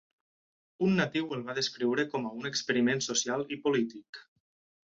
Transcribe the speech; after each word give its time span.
Un 0.85 0.95
natiu 0.99 1.27
el 1.37 1.43
va 1.51 1.55
descriure 1.59 2.07
com 2.15 2.25
a 2.31 2.33
un 2.39 2.51
experiment 2.53 3.07
social 3.11 3.47
i 3.57 3.63
polític. 3.67 4.25